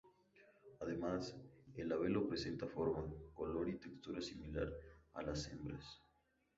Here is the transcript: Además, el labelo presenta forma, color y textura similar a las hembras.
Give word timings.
Además, 0.79 1.35
el 1.77 1.87
labelo 1.89 2.27
presenta 2.27 2.65
forma, 2.65 3.05
color 3.35 3.69
y 3.69 3.77
textura 3.77 4.19
similar 4.19 4.73
a 5.13 5.21
las 5.21 5.47
hembras. 5.49 6.01